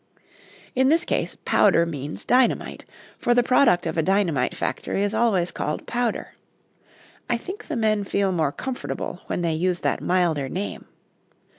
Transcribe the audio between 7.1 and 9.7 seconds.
I think the men feel more comfortable when they